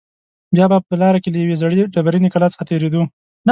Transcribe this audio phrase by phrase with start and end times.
[0.55, 3.01] بیا به په لاره کې له یوې زړې ډبرینې کلا څخه تېرېدو.